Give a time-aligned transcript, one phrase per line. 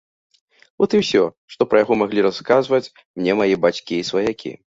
[0.85, 1.21] От і ўсё,
[1.55, 4.51] што пра яго маглі расказваць мне мае бацькі і сваякі.